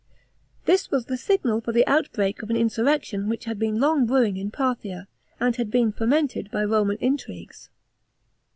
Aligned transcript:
This 0.65 0.89
was 0.89 1.05
the 1.05 1.15
signal 1.15 1.61
for 1.61 1.71
the 1.73 1.85
outbreak 1.85 2.41
of 2.41 2.49
an 2.49 2.55
insurrection 2.57 3.29
which 3.29 3.45
had 3.45 3.59
been 3.59 3.79
long 3.79 4.07
brewing 4.07 4.35
in 4.35 4.49
Parthia, 4.49 5.07
and 5.39 5.55
had 5.57 5.69
been 5.69 5.91
fomented 5.91 6.49
by 6.49 6.63
Roman 6.65 6.97
intrigues. 6.97 7.69